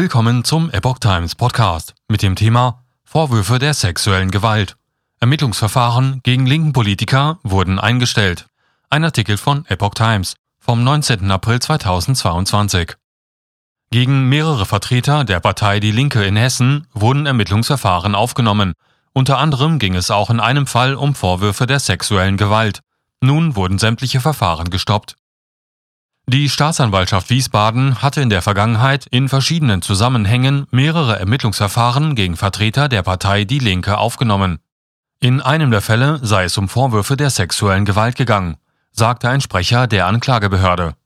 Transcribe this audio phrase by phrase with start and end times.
[0.00, 4.76] Willkommen zum Epoch Times Podcast mit dem Thema Vorwürfe der sexuellen Gewalt.
[5.18, 8.46] Ermittlungsverfahren gegen linken Politiker wurden eingestellt.
[8.90, 11.28] Ein Artikel von Epoch Times vom 19.
[11.32, 12.94] April 2022.
[13.90, 18.74] Gegen mehrere Vertreter der Partei Die Linke in Hessen wurden Ermittlungsverfahren aufgenommen.
[19.12, 22.82] Unter anderem ging es auch in einem Fall um Vorwürfe der sexuellen Gewalt.
[23.20, 25.16] Nun wurden sämtliche Verfahren gestoppt.
[26.30, 33.02] Die Staatsanwaltschaft Wiesbaden hatte in der Vergangenheit in verschiedenen Zusammenhängen mehrere Ermittlungsverfahren gegen Vertreter der
[33.02, 34.58] Partei Die Linke aufgenommen.
[35.20, 38.58] In einem der Fälle sei es um Vorwürfe der sexuellen Gewalt gegangen,
[38.92, 40.96] sagte ein Sprecher der Anklagebehörde.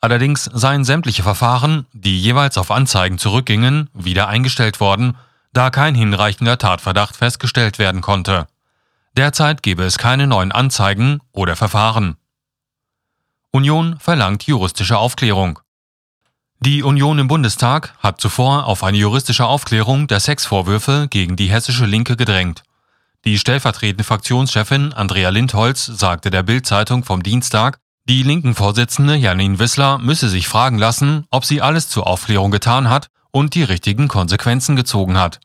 [0.00, 5.18] Allerdings seien sämtliche Verfahren, die jeweils auf Anzeigen zurückgingen, wieder eingestellt worden,
[5.52, 8.46] da kein hinreichender Tatverdacht festgestellt werden konnte.
[9.14, 12.16] Derzeit gebe es keine neuen Anzeigen oder Verfahren.
[13.52, 15.58] Union verlangt juristische Aufklärung.
[16.60, 21.84] Die Union im Bundestag hat zuvor auf eine juristische Aufklärung der Sexvorwürfe gegen die hessische
[21.84, 22.62] Linke gedrängt.
[23.24, 29.98] Die stellvertretende Fraktionschefin Andrea Lindholz sagte der Bild-Zeitung vom Dienstag, die linken Vorsitzende Janine Wissler
[29.98, 34.76] müsse sich fragen lassen, ob sie alles zur Aufklärung getan hat und die richtigen Konsequenzen
[34.76, 35.40] gezogen hat.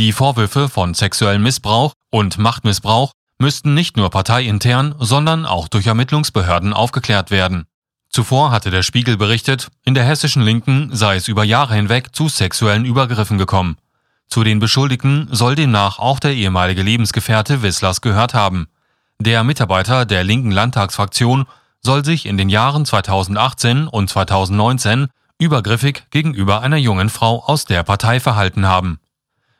[0.00, 6.72] Die Vorwürfe von sexuellem Missbrauch und Machtmissbrauch müssten nicht nur parteiintern, sondern auch durch Ermittlungsbehörden
[6.72, 7.66] aufgeklärt werden.
[8.08, 12.28] Zuvor hatte der Spiegel berichtet, in der hessischen Linken sei es über Jahre hinweg zu
[12.28, 13.76] sexuellen Übergriffen gekommen.
[14.28, 18.68] Zu den Beschuldigten soll demnach auch der ehemalige Lebensgefährte Wisslers gehört haben.
[19.18, 21.46] Der Mitarbeiter der linken Landtagsfraktion
[21.80, 27.82] soll sich in den Jahren 2018 und 2019 übergriffig gegenüber einer jungen Frau aus der
[27.82, 28.98] Partei verhalten haben.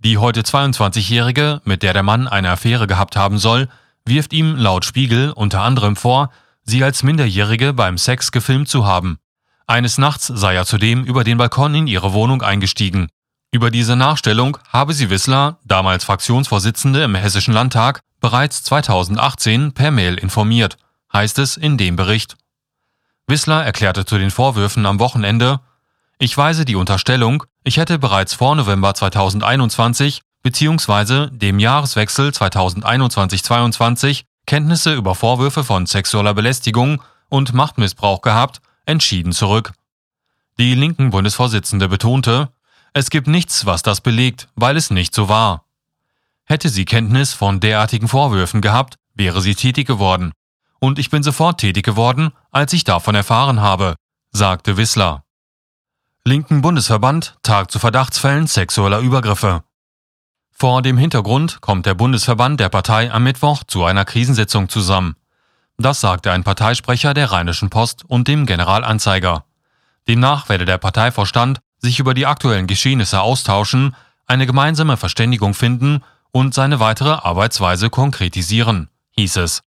[0.00, 3.68] Die heute 22-Jährige, mit der der Mann eine Affäre gehabt haben soll,
[4.04, 6.30] wirft ihm laut Spiegel unter anderem vor,
[6.62, 9.18] sie als Minderjährige beim Sex gefilmt zu haben.
[9.66, 13.08] Eines Nachts sei er zudem über den Balkon in ihre Wohnung eingestiegen.
[13.50, 20.14] Über diese Nachstellung habe sie Wissler, damals Fraktionsvorsitzende im Hessischen Landtag, bereits 2018 per Mail
[20.14, 20.76] informiert,
[21.12, 22.36] heißt es in dem Bericht.
[23.26, 25.58] Wissler erklärte zu den Vorwürfen am Wochenende,
[26.18, 31.28] ich weise die Unterstellung, ich hätte bereits vor November 2021 bzw.
[31.30, 39.72] dem Jahreswechsel 2021-22 Kenntnisse über Vorwürfe von sexueller Belästigung und Machtmissbrauch gehabt, entschieden zurück.
[40.58, 42.48] Die linken Bundesvorsitzende betonte,
[42.94, 45.66] es gibt nichts, was das belegt, weil es nicht so war.
[46.44, 50.32] Hätte sie Kenntnis von derartigen Vorwürfen gehabt, wäre sie tätig geworden.
[50.80, 53.94] Und ich bin sofort tätig geworden, als ich davon erfahren habe,
[54.32, 55.22] sagte Wissler
[56.28, 59.64] linken Bundesverband tagt zu Verdachtsfällen sexueller Übergriffe.
[60.52, 65.16] Vor dem Hintergrund kommt der Bundesverband der Partei am Mittwoch zu einer Krisensitzung zusammen.
[65.78, 69.44] Das sagte ein Parteisprecher der Rheinischen Post und dem Generalanzeiger.
[70.06, 73.96] Demnach werde der Parteivorstand sich über die aktuellen Geschehnisse austauschen,
[74.26, 79.62] eine gemeinsame Verständigung finden und seine weitere Arbeitsweise konkretisieren, hieß es.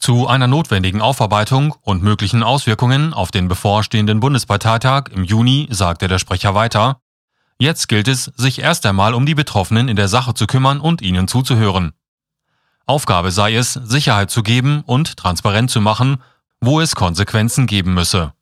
[0.00, 6.18] Zu einer notwendigen Aufarbeitung und möglichen Auswirkungen auf den bevorstehenden Bundesparteitag im Juni sagte der
[6.18, 7.02] Sprecher weiter,
[7.58, 11.02] Jetzt gilt es, sich erst einmal um die Betroffenen in der Sache zu kümmern und
[11.02, 11.92] ihnen zuzuhören.
[12.86, 16.22] Aufgabe sei es, Sicherheit zu geben und transparent zu machen,
[16.62, 18.32] wo es Konsequenzen geben müsse.